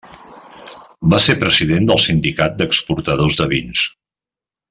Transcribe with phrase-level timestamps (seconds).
[1.13, 3.87] Va ser president del Sindicat d'Exportadors de Vins.